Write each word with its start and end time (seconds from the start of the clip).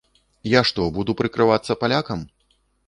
Я 0.51 0.61
што, 0.69 0.87
буду 0.97 1.11
прыкрывацца 1.21 1.79
палякам? 1.85 2.27